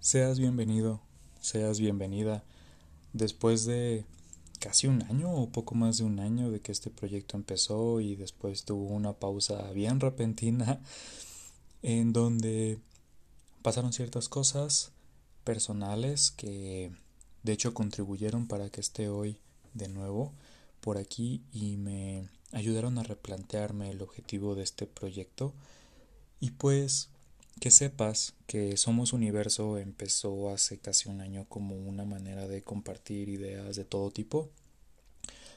Seas 0.00 0.38
bienvenido, 0.38 1.02
seas 1.42 1.78
bienvenida. 1.78 2.42
Después 3.12 3.66
de 3.66 4.06
casi 4.58 4.86
un 4.86 5.02
año 5.02 5.30
o 5.30 5.50
poco 5.50 5.74
más 5.74 5.98
de 5.98 6.04
un 6.04 6.20
año 6.20 6.50
de 6.50 6.60
que 6.60 6.72
este 6.72 6.88
proyecto 6.88 7.36
empezó 7.36 8.00
y 8.00 8.16
después 8.16 8.64
tuvo 8.64 8.86
una 8.86 9.12
pausa 9.12 9.70
bien 9.72 10.00
repentina 10.00 10.80
en 11.82 12.14
donde 12.14 12.78
pasaron 13.60 13.92
ciertas 13.92 14.30
cosas 14.30 14.92
personales 15.44 16.30
que 16.30 16.90
de 17.42 17.52
hecho 17.52 17.74
contribuyeron 17.74 18.48
para 18.48 18.70
que 18.70 18.80
esté 18.80 19.10
hoy 19.10 19.36
de 19.74 19.88
nuevo 19.88 20.32
por 20.80 20.96
aquí 20.96 21.42
y 21.52 21.76
me 21.76 22.26
ayudaron 22.52 22.96
a 22.96 23.02
replantearme 23.02 23.90
el 23.90 24.00
objetivo 24.00 24.54
de 24.54 24.62
este 24.62 24.86
proyecto 24.86 25.52
y 26.40 26.52
pues 26.52 27.10
que 27.58 27.70
sepas 27.70 28.34
que 28.46 28.76
Somos 28.76 29.12
Universo 29.12 29.78
empezó 29.78 30.50
hace 30.50 30.78
casi 30.78 31.08
un 31.08 31.20
año 31.20 31.46
como 31.48 31.76
una 31.76 32.04
manera 32.04 32.46
de 32.46 32.62
compartir 32.62 33.28
ideas 33.28 33.76
de 33.76 33.84
todo 33.84 34.10
tipo 34.10 34.50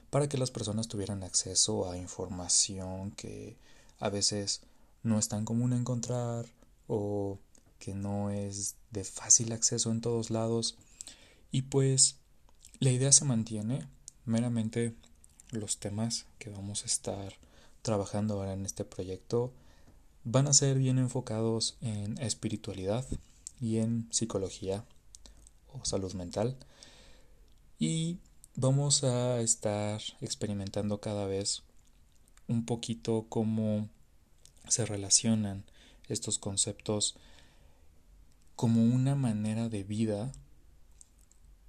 para 0.10 0.28
que 0.30 0.38
las 0.38 0.52
personas 0.52 0.88
tuvieran 0.88 1.24
acceso 1.24 1.90
a 1.90 1.98
información 1.98 3.12
que 3.12 3.58
a 4.00 4.10
veces 4.10 4.62
no 5.02 5.18
es 5.18 5.28
tan 5.28 5.46
común 5.46 5.74
encontrar 5.74 6.46
o 6.88 7.40
que 7.80 7.94
no 7.94 8.30
es 8.30 8.76
de 8.92 9.04
fácil 9.04 9.52
acceso 9.52 9.92
en 9.92 10.02
todos 10.02 10.30
lados. 10.30 10.78
Y 11.52 11.64
pues 11.64 12.18
la 12.80 12.92
idea 12.92 13.12
se 13.12 13.26
mantiene, 13.26 13.88
meramente 14.26 14.96
los 15.52 15.80
temas 15.80 16.26
que 16.38 16.50
vamos 16.50 16.84
a 16.84 16.86
estar 16.86 17.34
trabajando 17.82 18.36
ahora 18.36 18.54
en 18.54 18.66
este 18.66 18.86
proyecto 18.86 19.54
van 20.24 20.48
a 20.48 20.54
ser 20.54 20.78
bien 20.78 20.98
enfocados 20.98 21.78
en 21.82 22.18
espiritualidad 22.20 23.06
y 23.60 23.78
en 23.78 24.08
psicología 24.12 24.86
o 25.72 25.84
salud 25.86 26.14
mental. 26.14 26.58
Y 27.80 28.18
vamos 28.56 29.04
a 29.04 29.42
estar 29.42 30.02
experimentando 30.22 31.00
cada 31.00 31.26
vez 31.26 31.64
un 32.48 32.66
poquito 32.66 33.26
cómo 33.30 33.90
se 34.68 34.86
relacionan 34.86 35.64
estos 36.08 36.38
conceptos 36.38 37.16
como 38.56 38.84
una 38.84 39.16
manera 39.16 39.70
de 39.70 39.84
vida 39.84 40.32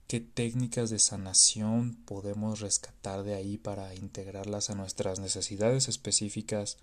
qué 0.06 0.20
técnicas 0.20 0.90
de 0.90 0.98
sanación 0.98 1.94
podemos 2.04 2.60
rescatar 2.60 3.22
de 3.22 3.34
ahí 3.34 3.56
para 3.56 3.94
integrarlas 3.94 4.70
a 4.70 4.74
nuestras 4.74 5.18
necesidades 5.18 5.88
específicas 5.88 6.76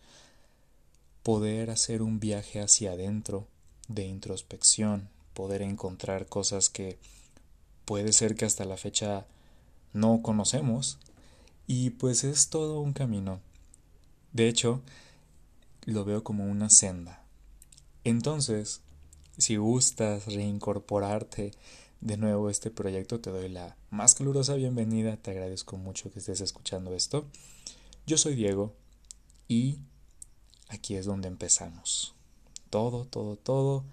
poder 1.23 1.69
hacer 1.69 2.01
un 2.01 2.19
viaje 2.19 2.59
hacia 2.59 2.93
adentro 2.93 3.47
de 3.87 4.05
introspección, 4.05 5.09
poder 5.33 5.61
encontrar 5.61 6.27
cosas 6.27 6.69
que 6.69 6.97
puede 7.85 8.13
ser 8.13 8.35
que 8.35 8.45
hasta 8.45 8.65
la 8.65 8.77
fecha 8.77 9.25
no 9.93 10.21
conocemos 10.21 10.97
y 11.67 11.91
pues 11.91 12.23
es 12.23 12.49
todo 12.49 12.81
un 12.81 12.93
camino. 12.93 13.39
De 14.33 14.47
hecho, 14.47 14.81
lo 15.85 16.05
veo 16.05 16.23
como 16.23 16.45
una 16.45 16.69
senda. 16.69 17.23
Entonces, 18.03 18.81
si 19.37 19.57
gustas 19.57 20.25
reincorporarte 20.27 21.51
de 22.01 22.17
nuevo 22.17 22.47
a 22.47 22.51
este 22.51 22.71
proyecto, 22.71 23.19
te 23.19 23.29
doy 23.29 23.49
la 23.49 23.75
más 23.89 24.15
calurosa 24.15 24.55
bienvenida, 24.55 25.17
te 25.17 25.31
agradezco 25.31 25.77
mucho 25.77 26.11
que 26.11 26.19
estés 26.19 26.41
escuchando 26.41 26.93
esto. 26.95 27.25
Yo 28.07 28.17
soy 28.17 28.35
Diego 28.35 28.73
y 29.47 29.79
aquí 30.71 30.95
es 30.95 31.05
donde 31.05 31.27
empezamos. 31.27 32.15
Todo, 32.69 33.05
todo, 33.05 33.35
todo. 33.35 33.83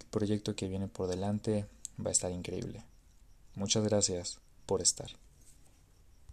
El 0.00 0.06
proyecto 0.06 0.56
que 0.56 0.68
viene 0.68 0.88
por 0.88 1.08
delante 1.08 1.66
va 2.04 2.08
a 2.08 2.12
estar 2.12 2.32
increíble. 2.32 2.84
Muchas 3.54 3.84
gracias 3.84 4.40
por 4.66 4.80
estar. 4.80 5.10